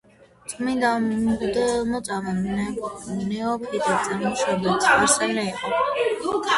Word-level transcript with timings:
წმიდა 0.53 0.89
მღვდელმოწამე 1.03 2.35
ნეოფიტე 2.39 4.01
წარმოშობით 4.09 4.91
სპარსელი 4.91 5.51
იყო. 5.51 5.79